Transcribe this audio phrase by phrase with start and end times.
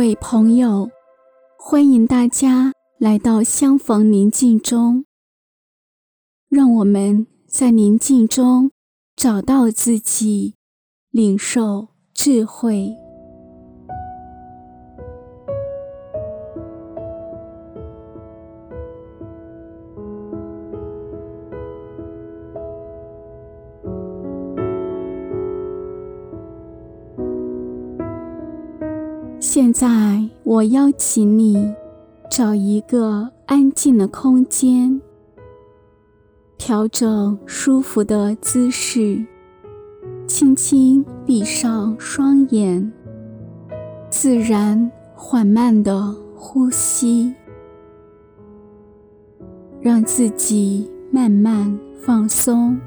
[0.00, 0.90] 位朋友，
[1.58, 5.04] 欢迎大家来到相逢宁静中。
[6.48, 8.70] 让我们在宁静中
[9.14, 10.54] 找到自己，
[11.10, 12.96] 领受智慧。
[29.40, 31.72] 现在，我邀请你
[32.30, 35.00] 找一个安静的空间，
[36.58, 39.24] 调整舒服的姿势，
[40.26, 42.92] 轻轻闭上双眼，
[44.10, 47.34] 自然缓慢的呼吸，
[49.80, 52.78] 让自己慢慢放松。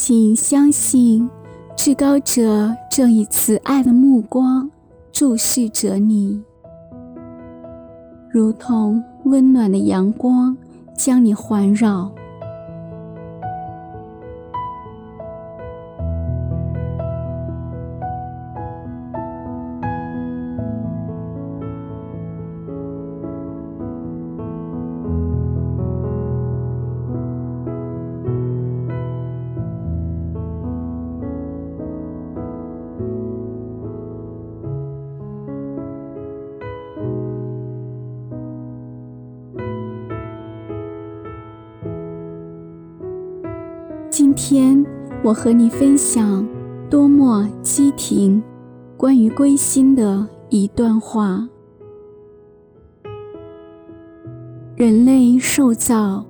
[0.00, 1.28] 请相信，
[1.76, 4.70] 至高者正以慈爱的目光
[5.10, 6.40] 注视着你，
[8.30, 10.56] 如同温暖的阳光
[10.96, 12.12] 将你环绕。
[44.40, 44.86] 天
[45.24, 46.46] 我和你分享
[46.88, 48.40] 多默基廷
[48.96, 51.44] 关于归心的一段话：
[54.76, 56.24] 人类受造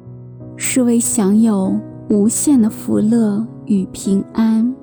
[0.56, 4.74] 是为享有无限的福乐与平安。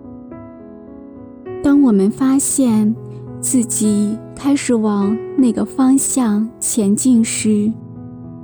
[1.64, 2.96] 当我们发现
[3.40, 7.74] 自己开始往那个方向前进时，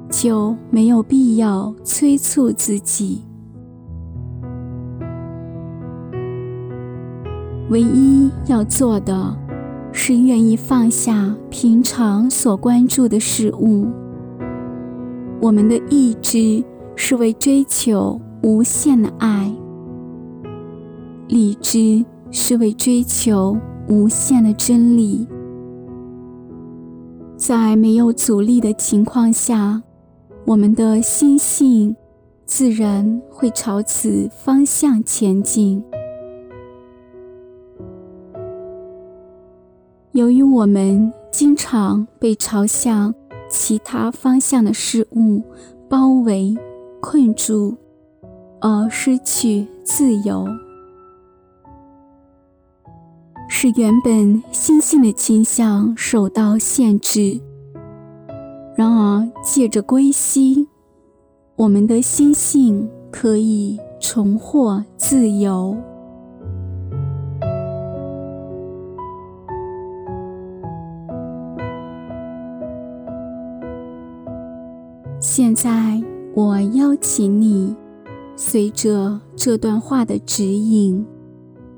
[0.09, 3.21] 就没有必要催促自己。
[7.71, 9.33] 唯一要做的，
[9.93, 13.87] 是愿意放下平常所关注的事物。
[15.39, 16.61] 我们的意志
[16.97, 19.49] 是为追求无限的爱，
[21.29, 23.57] 理智是为追求
[23.87, 25.25] 无限的真理。
[27.37, 29.81] 在没有阻力的情况下，
[30.45, 31.95] 我们的心性
[32.45, 35.81] 自然会朝此方向前进。
[40.51, 43.15] 我们经常被朝向
[43.49, 45.41] 其他方向的事物
[45.89, 46.53] 包围、
[46.99, 47.77] 困住，
[48.59, 50.45] 而失去自由，
[53.47, 57.39] 使原本心性的倾向受到限制。
[58.75, 60.67] 然而，借着归心，
[61.55, 65.77] 我们的心性可以重获自由。
[75.33, 76.03] 现在，
[76.33, 77.73] 我邀请你，
[78.35, 81.05] 随着这段话的指引，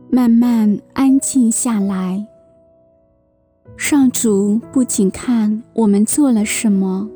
[0.09, 2.25] 慢慢安静下来。
[3.77, 7.07] 上主不仅看我们做了什么，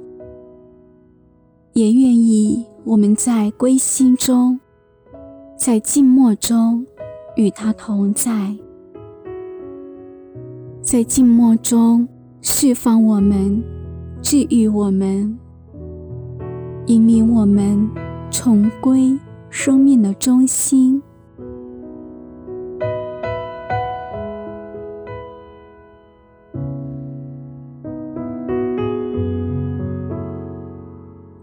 [1.73, 4.59] 也愿意我们在归心中，
[5.57, 6.85] 在静默中
[7.35, 8.55] 与他同在，
[10.83, 12.07] 在静默中
[12.43, 13.63] 释放我们，
[14.21, 15.35] 治愈我们。
[16.87, 17.89] 引领我们
[18.31, 19.19] 重归
[19.49, 21.01] 生命的中心。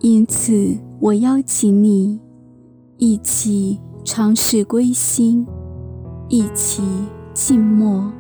[0.01, 2.19] 因此，我邀请你
[2.97, 5.47] 一起尝试归心，
[6.31, 6.83] 一起
[7.35, 8.11] 静默，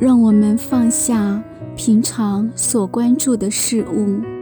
[0.00, 1.40] 让我们放下
[1.76, 4.37] 平常所关注的事物。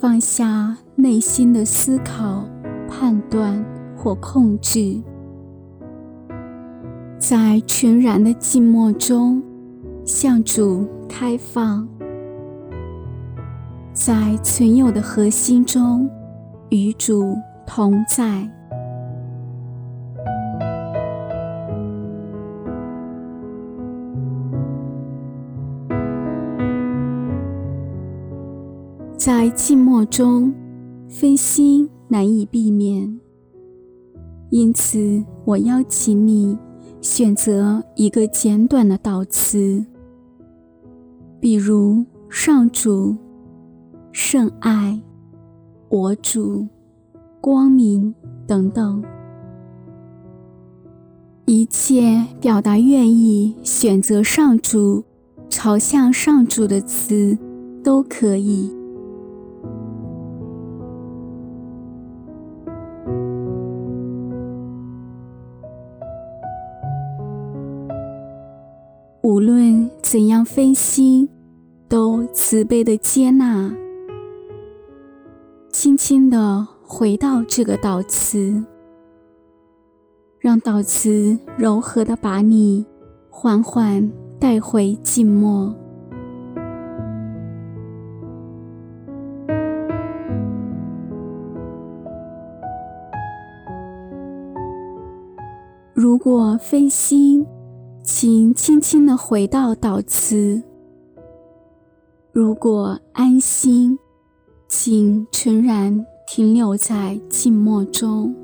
[0.00, 2.44] 放下内心的思考、
[2.88, 3.64] 判断
[3.96, 5.02] 或控制，
[7.18, 9.42] 在全然的静默中
[10.04, 11.88] 向主开放，
[13.92, 16.08] 在存有的核心中
[16.68, 17.34] 与主
[17.66, 18.48] 同在。
[29.28, 30.54] 在寂寞中，
[31.06, 33.20] 分心难以避免，
[34.48, 36.58] 因此我邀请你
[37.02, 39.84] 选择一个简短的祷词，
[41.38, 43.14] 比如“上主”、
[44.12, 44.98] “圣爱”、
[45.90, 46.66] “我主”、
[47.38, 48.14] “光明”
[48.48, 49.04] 等等，
[51.44, 55.04] 一切表达愿意选择上主、
[55.50, 57.36] 朝向上主的词
[57.84, 58.77] 都可以。
[70.10, 71.28] 怎样分心，
[71.86, 73.70] 都慈悲的接纳，
[75.68, 78.64] 轻轻的回到这个导词，
[80.40, 82.86] 让导词柔和的把你
[83.28, 84.10] 缓缓
[84.40, 85.74] 带回静默。
[95.92, 97.46] 如果分心，
[98.10, 100.62] 请轻轻地回到祷词。
[102.32, 103.98] 如果安心，
[104.66, 108.34] 请诚然停留在静默中。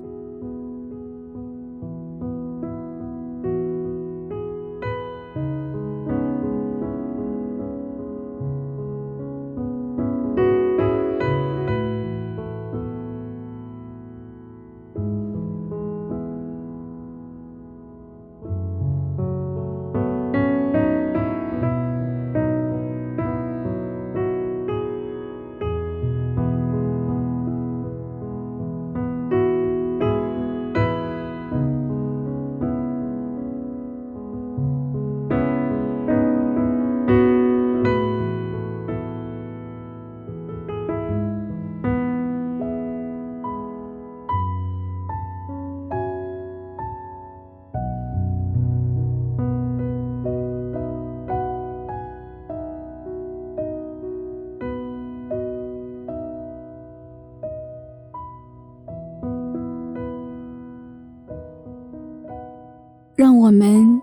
[63.24, 64.02] 让我们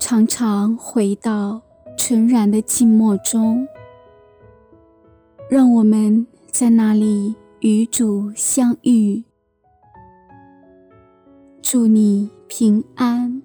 [0.00, 1.62] 常常回到
[1.96, 3.68] 纯然的静默中，
[5.48, 9.22] 让我们在那里与主相遇。
[11.62, 13.40] 祝你平安。